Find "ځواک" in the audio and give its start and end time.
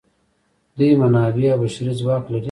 1.99-2.23